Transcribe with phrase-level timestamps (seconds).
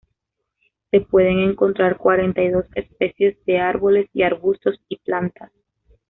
[0.89, 5.51] Se pueden encontrar cuarenta y dos especies de árboles y arbustos y plantas.